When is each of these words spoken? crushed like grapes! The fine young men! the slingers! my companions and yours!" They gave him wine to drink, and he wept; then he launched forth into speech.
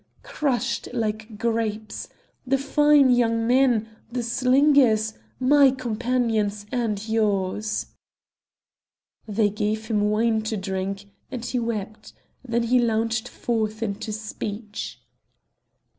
crushed 0.23 0.89
like 0.93 1.37
grapes! 1.37 2.09
The 2.47 2.57
fine 2.57 3.11
young 3.11 3.45
men! 3.45 3.87
the 4.11 4.23
slingers! 4.23 5.13
my 5.39 5.69
companions 5.69 6.65
and 6.71 7.07
yours!" 7.07 7.85
They 9.27 9.51
gave 9.51 9.85
him 9.89 10.09
wine 10.09 10.41
to 10.45 10.57
drink, 10.57 11.05
and 11.29 11.45
he 11.45 11.59
wept; 11.59 12.13
then 12.43 12.63
he 12.63 12.79
launched 12.79 13.29
forth 13.29 13.83
into 13.83 14.11
speech. 14.11 14.99